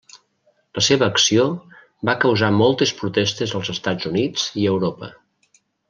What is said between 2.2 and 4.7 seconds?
causar moltes protestes als Estats Units i